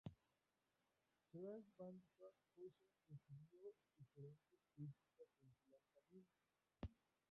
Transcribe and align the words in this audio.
Crash 1.31 1.67
Bandicoot 1.77 2.33
Fusión 2.55 2.73
recibió 3.11 3.69
diferentes 3.99 4.59
críticas 4.73 5.27
en 5.43 5.53
su 5.53 5.69
lanzamiento. 5.69 6.41